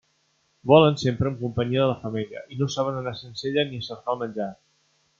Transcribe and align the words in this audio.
Volen 0.71 0.97
sempre 1.01 1.31
en 1.31 1.35
companyia 1.41 1.83
de 1.85 1.91
la 1.91 1.99
femella, 2.07 2.43
i 2.55 2.59
no 2.63 2.71
saben 2.79 3.01
anar 3.05 3.17
sense 3.23 3.49
ella 3.53 3.71
ni 3.71 3.83
a 3.85 3.89
cercar 3.93 4.17
el 4.19 4.23
menjar. 4.27 4.53